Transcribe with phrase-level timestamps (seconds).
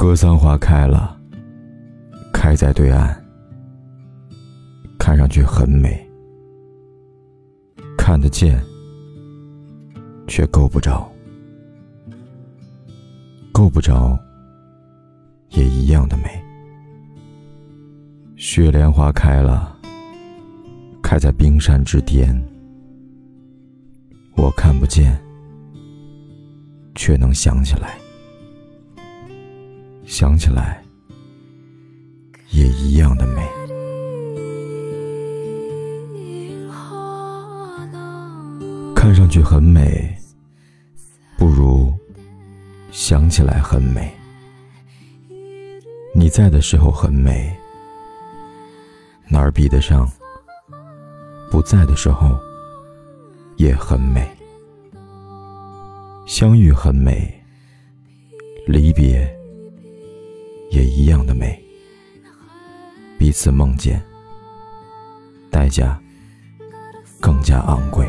[0.00, 1.18] 格桑花开了，
[2.32, 3.12] 开在对岸，
[4.96, 6.08] 看上去很美，
[7.96, 8.62] 看得见，
[10.28, 11.10] 却够不着，
[13.50, 14.16] 够不着，
[15.48, 16.30] 也一样的美。
[18.36, 19.76] 雪莲花开了，
[21.02, 22.40] 开在冰山之巅，
[24.36, 25.20] 我看不见，
[26.94, 27.98] 却能想起来。
[30.08, 30.82] 想起来，
[32.50, 33.46] 也一样的美。
[38.96, 40.16] 看上去很美，
[41.36, 41.92] 不如
[42.90, 44.10] 想起来很美。
[46.14, 47.54] 你在的时候很美，
[49.28, 50.10] 哪儿比得上
[51.50, 52.36] 不在的时候
[53.56, 54.26] 也很美。
[56.26, 57.30] 相遇很美，
[58.66, 59.37] 离别。
[60.78, 61.60] 也一样的美，
[63.18, 64.00] 彼此梦见，
[65.50, 66.00] 代价
[67.20, 68.06] 更加昂贵。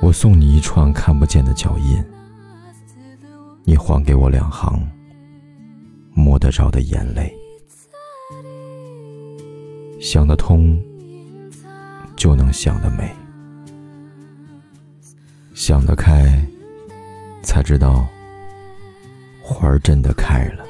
[0.00, 2.00] 我送你一串看不见的脚印，
[3.64, 4.80] 你还给我两行
[6.12, 7.34] 摸得着的眼泪。
[10.00, 10.80] 想得通，
[12.14, 13.12] 就能想得美。
[15.66, 16.46] 想得开，
[17.42, 18.06] 才知道
[19.40, 20.62] 花儿真的开了。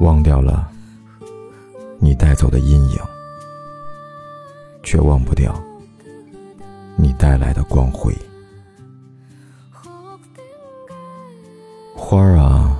[0.00, 0.70] 忘掉了
[1.98, 2.98] 你带走的阴影，
[4.82, 5.58] 却忘不掉
[6.94, 8.14] 你带来的光辉。
[11.96, 12.78] 花儿啊，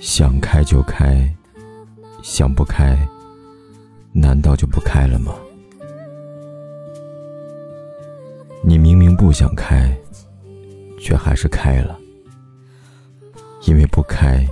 [0.00, 1.34] 想开就开，
[2.22, 3.08] 想不开，
[4.12, 5.32] 难道就不开了吗？
[9.22, 9.96] 不想开，
[10.98, 11.96] 却还是开了，
[13.68, 14.44] 因为不开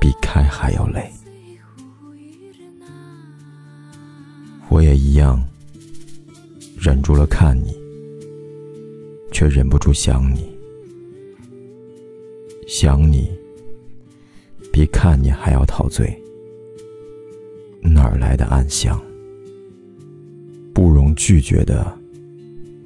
[0.00, 1.12] 比开还要累。
[4.68, 5.44] 我也一样，
[6.78, 7.76] 忍住了看你，
[9.32, 10.56] 却忍不住想你。
[12.68, 13.36] 想你
[14.72, 16.16] 比看你还要陶醉，
[17.82, 18.96] 哪来的暗香？
[20.72, 21.98] 不容拒绝的。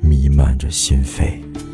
[0.09, 1.68] 弥漫着心扉。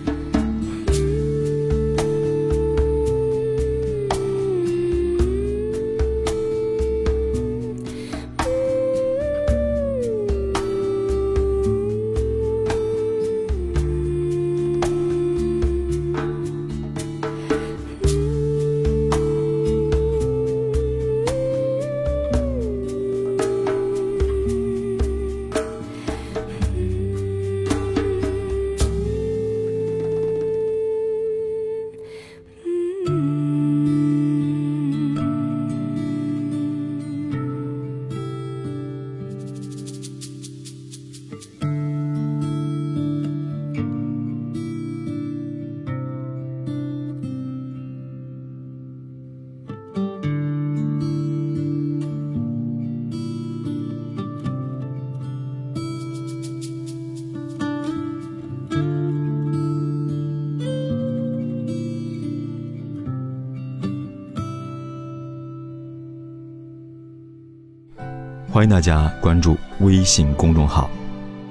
[68.54, 70.88] 欢迎大家关注微信公众号，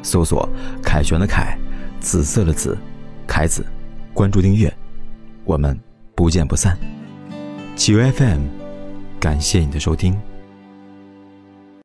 [0.02, 0.48] 搜索
[0.82, 1.58] “凯旋的凯，
[2.00, 2.78] 紫色的紫，
[3.28, 3.66] 凯子”，
[4.16, 4.74] 关注订阅，
[5.44, 5.78] 我们
[6.16, 6.78] 不见不散。
[7.76, 8.44] 企鹅 FM，
[9.20, 10.18] 感谢你的收听。